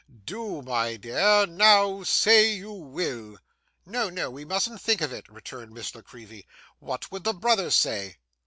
'Do, 0.25 0.63
my 0.63 0.95
dear! 0.97 1.45
Now 1.45 2.01
say 2.01 2.53
you 2.53 2.73
will.' 2.73 3.37
'No, 3.85 4.09
no, 4.09 4.31
we 4.31 4.43
mustn't 4.45 4.81
think 4.81 4.99
of 4.99 5.13
it,' 5.13 5.29
returned 5.29 5.73
Miss 5.73 5.93
La 5.93 6.01
Creevy. 6.01 6.47
'What 6.79 7.11
would 7.11 7.23
the 7.23 7.33
brothers 7.35 7.75
say? 7.75 8.17